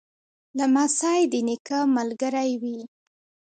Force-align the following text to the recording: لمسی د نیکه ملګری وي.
لمسی 0.57 1.19
د 1.31 1.33
نیکه 1.47 1.79
ملګری 1.95 2.51
وي. 2.61 2.79